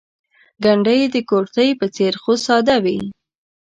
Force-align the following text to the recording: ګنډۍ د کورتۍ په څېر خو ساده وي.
ګنډۍ 0.63 1.01
د 1.13 1.15
کورتۍ 1.29 1.69
په 1.79 1.85
څېر 1.95 2.13
خو 2.21 2.33
ساده 2.45 2.77
وي. 2.83 2.99